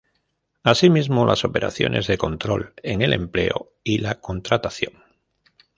Asimismo, 0.63 1.27
las 1.27 1.45
operaciones 1.45 2.07
de 2.07 2.17
control 2.17 2.73
en 2.81 3.03
el 3.03 3.13
empleo 3.13 3.73
y 3.83 3.99
la 3.99 4.19
contratación. 4.19 4.93